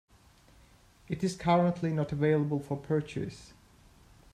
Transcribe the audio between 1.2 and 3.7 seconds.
is currently not available for purchase.